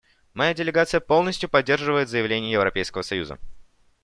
[0.33, 3.37] Моя делегация полностью поддерживает заявление Европейского союза.